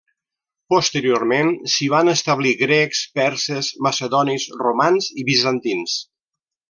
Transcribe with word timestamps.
Posteriorment 0.73 1.51
s'hi 1.73 1.89
van 1.95 2.09
establir 2.13 2.53
grecs, 2.61 3.03
perses, 3.19 3.69
macedonis, 3.89 4.49
romans 4.63 5.11
i 5.23 5.27
bizantins. 5.29 6.01